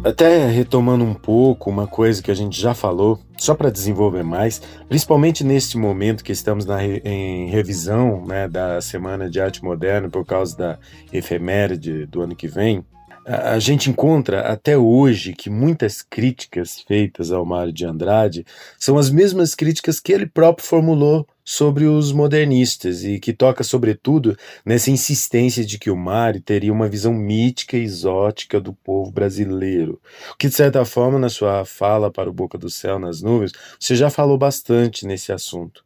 [0.04, 4.60] Até retomando um pouco uma coisa que a gente já falou, só para desenvolver mais,
[4.88, 10.26] principalmente neste momento que estamos na, em revisão né, da Semana de Arte Moderna por
[10.26, 10.78] causa da
[11.12, 12.84] efeméride do ano que vem,
[13.24, 18.44] a gente encontra até hoje que muitas críticas feitas ao Mário de Andrade
[18.78, 24.36] são as mesmas críticas que ele próprio formulou sobre os modernistas e que toca sobretudo
[24.64, 30.00] nessa insistência de que o Mário teria uma visão mítica e exótica do povo brasileiro.
[30.32, 33.52] O que de certa forma na sua fala para o Boca do Céu nas nuvens,
[33.78, 35.84] você já falou bastante nesse assunto.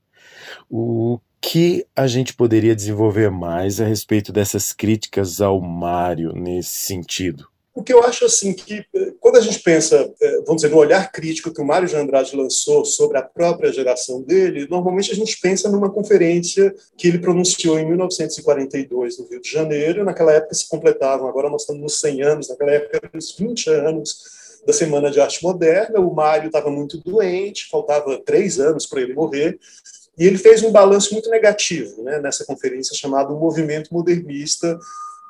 [0.71, 7.47] O que a gente poderia desenvolver mais a respeito dessas críticas ao Mário nesse sentido?
[7.77, 10.79] O que eu acho assim que eh, quando a gente pensa, eh, vamos dizer, no
[10.79, 15.15] olhar crítico que o Mário de Andrade lançou sobre a própria geração dele, normalmente a
[15.15, 20.05] gente pensa numa conferência que ele pronunciou em 1942 no Rio de Janeiro.
[20.05, 24.25] Naquela época se completavam, agora nós estamos nos 100 anos, naquela época os 20 anos
[24.67, 26.01] da Semana de Arte Moderna.
[26.01, 29.59] O Mário estava muito doente, faltava três anos para ele morrer.
[30.19, 34.79] E ele fez um balanço muito negativo né, nessa conferência chamada O Movimento Modernista,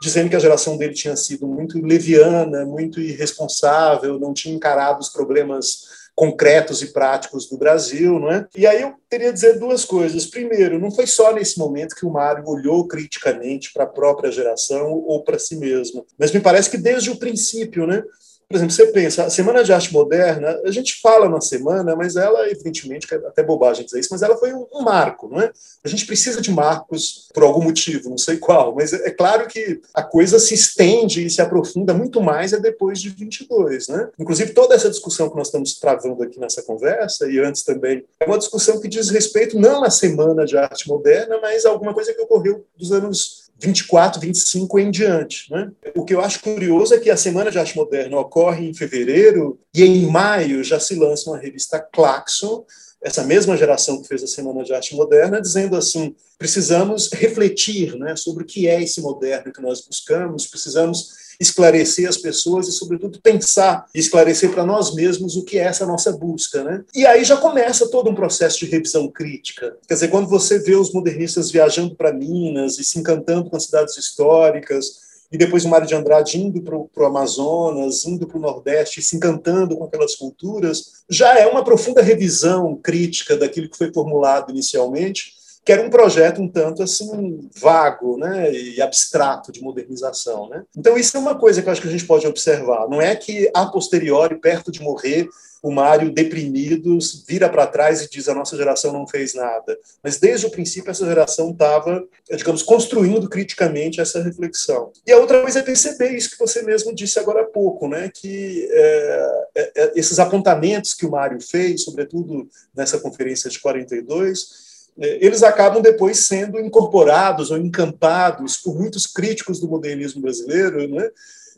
[0.01, 5.09] dizendo que a geração dele tinha sido muito leviana, muito irresponsável, não tinha encarado os
[5.09, 8.46] problemas concretos e práticos do Brasil, não é?
[8.57, 10.25] E aí eu teria a dizer duas coisas.
[10.25, 14.92] Primeiro, não foi só nesse momento que o Mário olhou criticamente para a própria geração
[14.92, 18.03] ou para si mesmo, mas me parece que desde o princípio, né?
[18.49, 22.15] Por exemplo, você pensa, a Semana de Arte Moderna, a gente fala na semana, mas
[22.15, 25.51] ela, evidentemente, é até bobagem dizer isso, mas ela foi um, um, marco, não é?
[25.83, 29.49] A gente precisa de marcos por algum motivo, não sei qual, mas é, é claro
[29.49, 34.11] que a coisa se estende e se aprofunda muito mais é depois de 22, né?
[34.17, 38.27] Inclusive, toda essa discussão que nós estamos travando aqui nessa conversa, e antes também, é
[38.27, 42.15] uma discussão que diz respeito não à Semana de Arte Moderna, mas a alguma coisa
[42.15, 45.51] que ocorreu dos anos 24, 25 em diante.
[45.51, 45.71] Né?
[45.95, 49.59] O que eu acho curioso é que a Semana de Arte Moderna ocorre em fevereiro
[49.75, 52.64] e em maio já se lança uma revista Claxon,
[53.07, 58.16] essa mesma geração que fez a Semana de Arte Moderna, dizendo assim: precisamos refletir né,
[58.16, 63.21] sobre o que é esse moderno que nós buscamos, precisamos esclarecer as pessoas e, sobretudo,
[63.21, 66.64] pensar e esclarecer para nós mesmos o que é essa nossa busca.
[66.64, 66.83] Né?
[66.95, 69.77] E aí já começa todo um processo de revisão crítica.
[69.87, 73.64] Quer dizer, quando você vê os modernistas viajando para Minas e se encantando com as
[73.64, 78.41] cidades históricas, e depois o Mário de Andrade indo para o Amazonas, indo para o
[78.41, 83.93] Nordeste, se encantando com aquelas culturas, já é uma profunda revisão crítica daquilo que foi
[83.93, 85.37] formulado inicialmente
[85.67, 90.49] que era um projeto um tanto assim vago né, e abstrato de modernização.
[90.49, 90.62] Né?
[90.77, 92.89] Então, isso é uma coisa que eu acho que a gente pode observar.
[92.89, 95.29] Não é que, a posteriori, perto de morrer,
[95.62, 99.79] o Mário, deprimido, vira para trás e diz a nossa geração não fez nada.
[100.03, 104.92] Mas, desde o princípio, essa geração estava, digamos, construindo criticamente essa reflexão.
[105.07, 108.11] E a outra coisa é perceber isso que você mesmo disse agora há pouco, né,
[108.12, 114.66] que é, é, é esses apontamentos que o Mário fez, sobretudo nessa conferência de 42,
[114.99, 121.11] é, eles acabam depois sendo incorporados ou encampados por muitos críticos do modernismo brasileiro, né,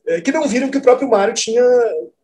[0.07, 1.63] é, que não viram que o próprio Mário tinha,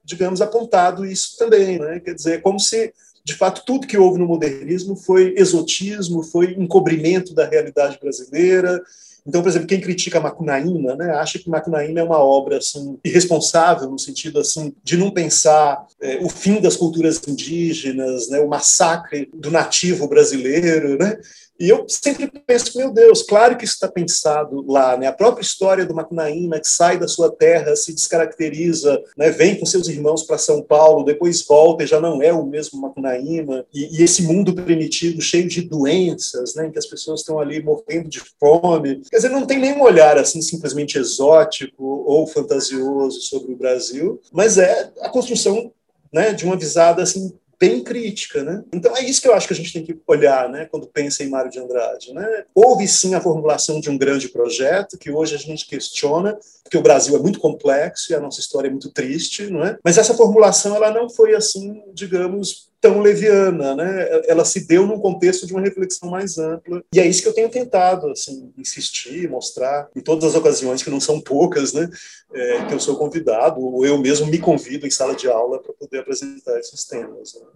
[0.05, 1.79] digamos, apontado isso também.
[1.79, 2.01] Né?
[2.01, 2.93] Quer dizer, é como se,
[3.25, 8.83] de fato, tudo que houve no modernismo foi exotismo, foi encobrimento da realidade brasileira,
[9.27, 13.91] então, por exemplo, quem critica Macunaíma, né, acha que Macunaíma é uma obra assim irresponsável
[13.91, 19.31] no sentido assim de não pensar é, o fim das culturas indígenas, né, o massacre
[19.33, 21.19] do nativo brasileiro, né?
[21.59, 25.07] E eu sempre penso, meu Deus, claro que isso está pensado lá, né?
[25.07, 29.31] A própria história do Macunaíma, que sai da sua terra, se descaracteriza, né?
[29.31, 32.81] vem com seus irmãos para São Paulo, depois volta e já não é o mesmo
[32.81, 33.65] Macunaíma.
[33.73, 36.67] E, e, esse mundo primitivo, cheio de doenças, né?
[36.67, 39.03] Em que as pessoas estão ali morrendo de fome.
[39.09, 44.59] Quer dizer, não tem nenhum olhar assim simplesmente exótico ou fantasioso sobre o Brasil, mas
[44.59, 45.73] é a construção
[46.13, 47.33] né, de uma visada assim
[47.69, 48.63] bem crítica, né?
[48.73, 51.23] Então é isso que eu acho que a gente tem que olhar, né, quando pensa
[51.23, 52.45] em Mário de Andrade, né?
[52.55, 56.83] Houve sim a formulação de um grande projeto que hoje a gente questiona, porque o
[56.83, 59.79] Brasil é muito complexo e a nossa história é muito triste, não é?
[59.85, 64.21] Mas essa formulação ela não foi assim, digamos, tão leviana, né?
[64.29, 66.85] Ela se deu num contexto de uma reflexão mais ampla.
[66.93, 70.91] E é isso que eu tenho tentado, assim, insistir, mostrar em todas as ocasiões que
[70.91, 71.89] não são poucas, né?
[72.35, 75.73] É, que eu sou convidado ou eu mesmo me convido em sala de aula para
[75.73, 77.33] poder apresentar esses temas.
[77.35, 77.47] Né?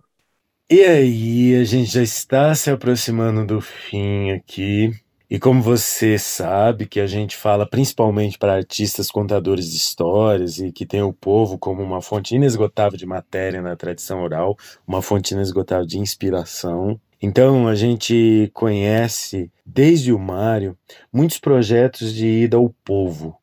[0.71, 4.93] E aí, a gente já está se aproximando do fim aqui.
[5.31, 10.73] E como você sabe que a gente fala principalmente para artistas contadores de histórias e
[10.73, 15.35] que tem o povo como uma fonte inesgotável de matéria na tradição oral, uma fonte
[15.35, 16.99] inesgotável de inspiração.
[17.21, 20.75] Então a gente conhece desde o Mário
[21.13, 23.37] muitos projetos de ida ao povo,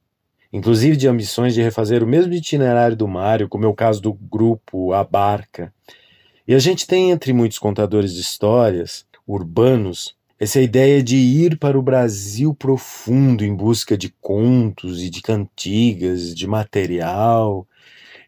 [0.52, 4.12] inclusive de ambições de refazer o mesmo itinerário do Mário, como é o caso do
[4.12, 5.72] grupo A Barca.
[6.48, 11.80] E a gente tem entre muitos contadores de histórias urbanos essa ideia de ir para
[11.80, 17.68] o Brasil profundo em busca de contos e de cantigas, de material.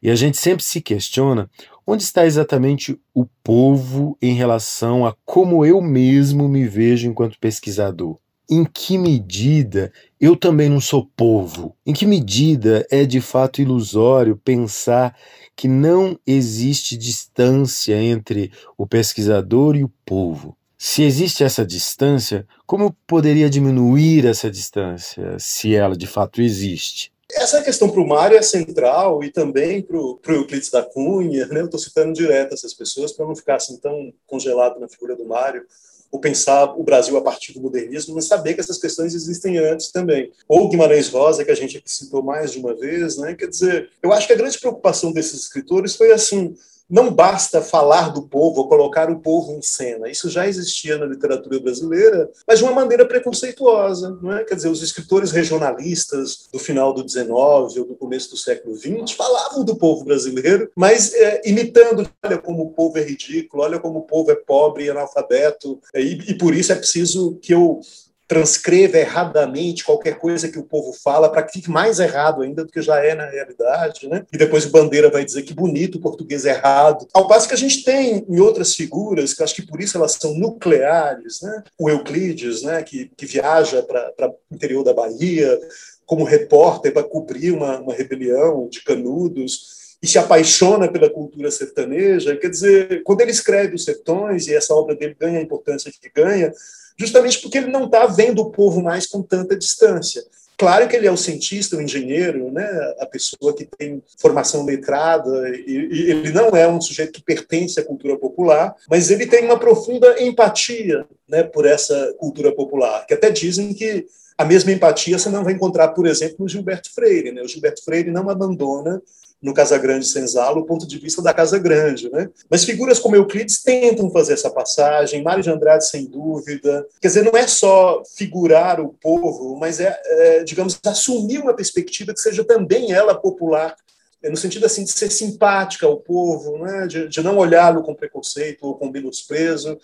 [0.02, 1.50] E a gente sempre se questiona
[1.86, 8.18] onde está exatamente o povo em relação a como eu mesmo me vejo enquanto pesquisador.
[8.50, 11.76] Em que medida eu também não sou povo?
[11.86, 15.14] Em que medida é de fato ilusório pensar
[15.56, 20.57] que não existe distância entre o pesquisador e o povo?
[20.78, 27.12] Se existe essa distância, como poderia diminuir essa distância, se ela de fato existe?
[27.34, 31.48] Essa questão para o Mário é central e também para o Euclides da Cunha.
[31.48, 31.62] Né?
[31.62, 35.26] Eu estou citando direto essas pessoas para não ficar assim tão congelado na figura do
[35.26, 35.66] Mário
[36.12, 39.92] ou pensar o Brasil a partir do modernismo, mas saber que essas questões existem antes
[39.92, 40.32] também.
[40.48, 43.34] Ou Guimarães Rosa, que a gente citou mais de uma vez, né?
[43.36, 46.56] quer dizer, eu acho que a grande preocupação desses escritores foi assim,
[46.90, 50.10] não basta falar do povo ou colocar o povo em cena.
[50.10, 54.18] Isso já existia na literatura brasileira, mas de uma maneira preconceituosa.
[54.22, 54.44] Não é?
[54.44, 59.12] Quer dizer, os escritores regionalistas do final do XIX ou do começo do século XX
[59.12, 64.00] falavam do povo brasileiro, mas é, imitando, olha como o povo é ridículo, olha como
[64.00, 67.82] o povo é pobre e analfabeto, e, e por isso é preciso que eu
[68.28, 72.72] transcreva erradamente qualquer coisa que o povo fala para que fique mais errado ainda do
[72.72, 74.26] que já é na realidade, né?
[74.34, 77.08] E depois o Bandeira vai dizer que bonito o português errado.
[77.14, 80.14] Ao passo que a gente tem em outras figuras, que acho que por isso elas
[80.14, 81.64] são nucleares, né?
[81.80, 85.58] O Euclides, né, que, que viaja para o interior da Bahia
[86.06, 92.38] como repórter para cobrir uma, uma rebelião de canudos, e se apaixona pela cultura sertaneja,
[92.38, 96.10] quer dizer, quando ele escreve Os Sertões, e essa obra dele ganha a importância que
[96.16, 96.54] ganha,
[96.98, 100.24] justamente porque ele não está vendo o povo mais com tanta distância.
[100.58, 102.68] Claro que ele é o cientista, o engenheiro, né,
[103.00, 107.80] a pessoa que tem formação letrada, e, e, ele não é um sujeito que pertence
[107.80, 113.14] à cultura popular, mas ele tem uma profunda empatia né, por essa cultura popular, que
[113.14, 117.32] até dizem que a mesma empatia você não vai encontrar, por exemplo, no Gilberto Freire.
[117.32, 117.42] Né?
[117.42, 119.02] O Gilberto Freire não abandona
[119.42, 122.10] no Casa Grande Senzala o ponto de vista da Casa Grande.
[122.10, 122.30] Né?
[122.50, 126.86] Mas figuras como Euclides tentam fazer essa passagem, Mário de Andrade, sem dúvida.
[127.02, 132.14] Quer dizer, não é só figurar o povo, mas é, é digamos, assumir uma perspectiva
[132.14, 133.76] que seja também ela popular
[134.24, 136.88] é, no sentido assim de ser simpática ao povo, né?
[136.88, 139.78] de, de não olhá-lo com preconceito ou com menosprezo.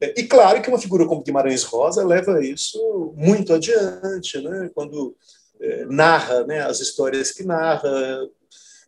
[0.00, 4.70] É, e claro que uma figura como Guimarães Rosa leva isso muito adiante, né?
[4.74, 5.16] quando
[5.60, 7.90] é, narra né, as histórias que narra,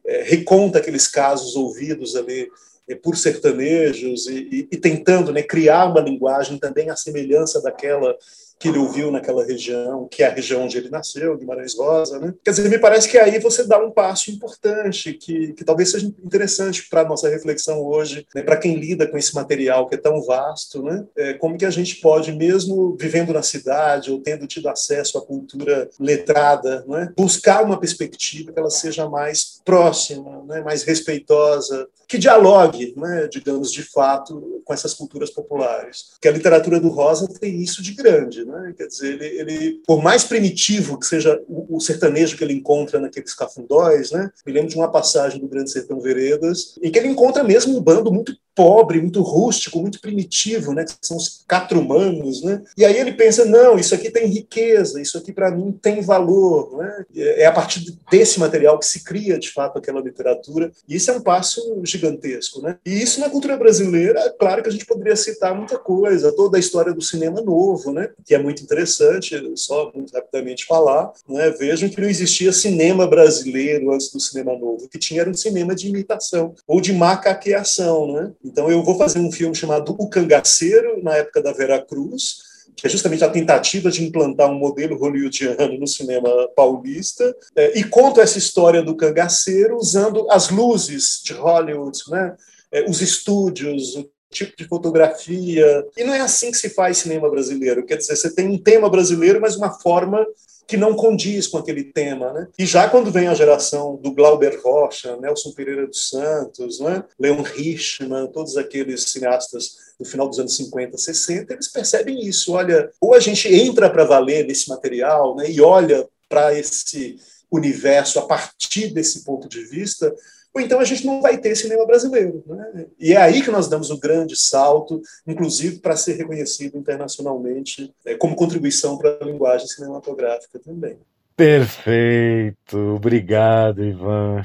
[0.07, 2.49] é, reconta aqueles casos ouvidos ali
[2.89, 8.17] é, por sertanejos e, e, e tentando né, criar uma linguagem também à semelhança daquela
[8.63, 12.21] que ele ouviu naquela região, que é a região onde ele nasceu, Guimarães Rosa.
[12.21, 12.33] Né?
[12.45, 16.07] Quer dizer, me parece que aí você dá um passo importante, que, que talvez seja
[16.07, 18.41] interessante para a nossa reflexão hoje, né?
[18.41, 21.05] para quem lida com esse material que é tão vasto, né?
[21.17, 25.27] É, como que a gente pode, mesmo vivendo na cidade ou tendo tido acesso à
[25.27, 27.13] cultura letrada, né?
[27.17, 30.61] buscar uma perspectiva que ela seja mais próxima, né?
[30.61, 33.27] mais respeitosa, que dialogue, né?
[33.27, 36.11] digamos, de fato, com essas culturas populares.
[36.13, 38.52] Porque a literatura do Rosa tem isso de grande, né?
[38.53, 38.75] Né?
[38.77, 43.01] Quer dizer, ele, ele, por mais primitivo que seja o, o, sertanejo que ele encontra
[43.01, 44.31] naqueles cafundóis, né?
[44.47, 47.83] me lembro de uma passagem do Grande Sertão Veredas, em que ele encontra mesmo um
[47.83, 50.85] bando muito pobre, muito rústico, muito primitivo, né?
[50.85, 52.63] Que são os catrumanos, né?
[52.77, 56.77] E aí ele pensa, não, isso aqui tem riqueza, isso aqui para mim tem valor,
[56.79, 57.05] né?
[57.15, 60.71] É a partir desse material que se cria, de fato, aquela literatura.
[60.89, 62.79] E isso é um passo gigantesco, né?
[62.85, 66.57] E isso na cultura brasileira, é claro que a gente poderia citar muita coisa, toda
[66.57, 68.11] a história do cinema novo, né?
[68.25, 71.51] Que é muito interessante, só muito rapidamente falar, né?
[71.51, 75.35] Vejam que não existia cinema brasileiro antes do cinema novo, o que tinha era um
[75.35, 78.33] cinema de imitação ou de macaqueação, né?
[78.45, 82.87] Então eu vou fazer um filme chamado O Cangaceiro, na época da Vera Cruz, que
[82.87, 88.21] é justamente a tentativa de implantar um modelo hollywoodiano no cinema paulista, é, e conto
[88.21, 92.37] essa história do cangaceiro usando as luzes de Hollywood, né?
[92.71, 95.87] É, os estúdios, o tipo de fotografia.
[95.97, 97.85] E não é assim que se faz cinema brasileiro.
[97.85, 100.27] Quer dizer, você tem um tema brasileiro, mas uma forma
[100.73, 102.33] que não condiz com aquele tema.
[102.33, 102.49] Né?
[102.59, 107.05] E já quando vem a geração do Glauber Rocha, Nelson Pereira dos Santos, né?
[107.21, 112.55] Leon Richman, todos aqueles cineastas do final dos anos 50, 60, eles percebem isso.
[112.55, 117.17] Olha, ou a gente entra para valer nesse material né, e olha para esse
[117.51, 120.11] universo a partir desse ponto de vista,
[120.55, 122.43] ou então a gente não vai ter cinema brasileiro.
[122.47, 122.87] Né?
[122.99, 128.15] E é aí que nós damos o grande salto, inclusive para ser reconhecido internacionalmente é,
[128.15, 130.99] como contribuição para a linguagem cinematográfica também.
[131.35, 134.45] Perfeito, obrigado, Ivan.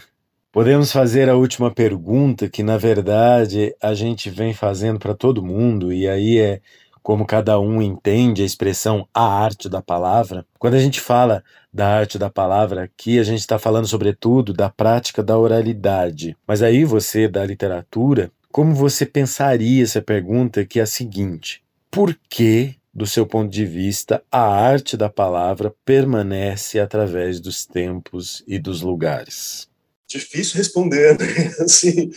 [0.52, 5.92] Podemos fazer a última pergunta, que na verdade a gente vem fazendo para todo mundo,
[5.92, 6.62] e aí é
[7.08, 10.46] como cada um entende a expressão a arte da palavra.
[10.60, 11.42] Quando a gente fala
[11.72, 16.36] da arte da palavra aqui, a gente está falando sobretudo da prática da oralidade.
[16.46, 22.14] Mas aí você, da literatura, como você pensaria essa pergunta que é a seguinte: por
[22.30, 28.60] que, do seu ponto de vista, a arte da palavra permanece através dos tempos e
[28.60, 29.70] dos lugares?
[30.08, 31.26] Difícil responder, né?
[31.60, 32.10] assim,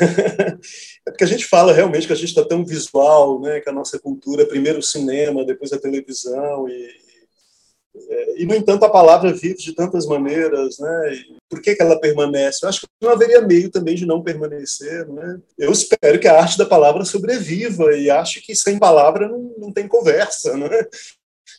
[0.00, 3.60] é porque a gente fala realmente que a gente está tão visual, né?
[3.60, 6.90] Que a nossa cultura, primeiro o cinema, depois a televisão e,
[7.94, 11.14] é, e no entanto a palavra vive de tantas maneiras, né?
[11.14, 12.64] E por que, que ela permanece?
[12.64, 15.38] Eu acho que não haveria meio também de não permanecer, né?
[15.58, 19.72] Eu espero que a arte da palavra sobreviva e acho que sem palavra não, não
[19.72, 20.70] tem conversa, né?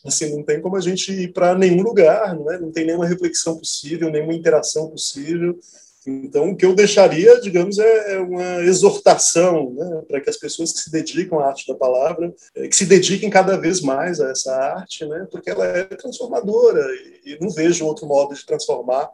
[0.04, 2.58] Assim, não tem como a gente ir para nenhum lugar, não, é?
[2.58, 5.58] não tem nenhuma reflexão possível, nenhuma interação possível.
[6.06, 10.72] Então, o que eu deixaria, digamos, é, é uma exortação né, para que as pessoas
[10.72, 14.30] que se dedicam à arte da palavra, é, que se dediquem cada vez mais a
[14.30, 16.84] essa arte, né, porque ela é transformadora
[17.24, 19.08] e não vejo outro modo de transformar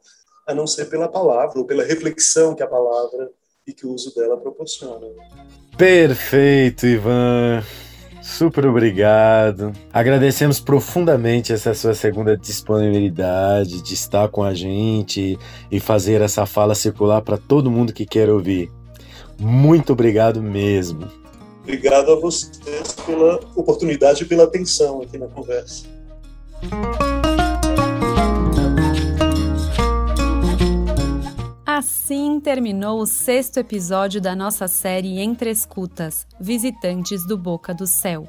[0.45, 3.30] a não ser pela palavra ou pela reflexão que a palavra
[3.64, 5.07] e que o uso dela proporciona.
[5.78, 7.62] Perfeito, Ivan.
[8.30, 9.72] Super obrigado.
[9.92, 15.36] Agradecemos profundamente essa sua segunda disponibilidade de estar com a gente
[15.70, 18.70] e fazer essa fala circular para todo mundo que quer ouvir.
[19.36, 21.08] Muito obrigado mesmo.
[21.64, 25.86] Obrigado a vocês pela oportunidade e pela atenção aqui na conversa.
[31.80, 38.28] Assim terminou o sexto episódio da nossa série Entre Escutas Visitantes do Boca do Céu.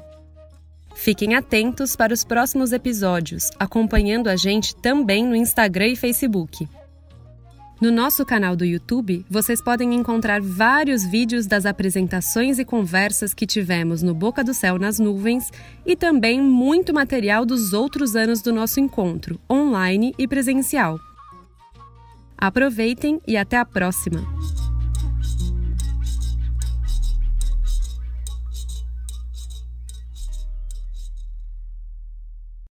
[0.94, 6.66] Fiquem atentos para os próximos episódios, acompanhando a gente também no Instagram e Facebook.
[7.78, 13.46] No nosso canal do YouTube, vocês podem encontrar vários vídeos das apresentações e conversas que
[13.46, 15.50] tivemos no Boca do Céu nas Nuvens
[15.84, 20.98] e também muito material dos outros anos do nosso encontro, online e presencial.
[22.42, 24.20] Aproveitem e até a próxima!